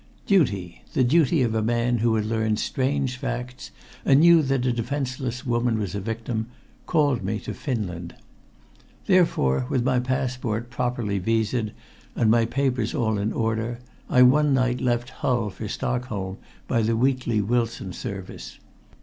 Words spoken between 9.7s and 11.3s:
my passport properly